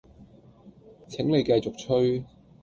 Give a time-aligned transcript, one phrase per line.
[1.07, 2.25] 請你繼續吹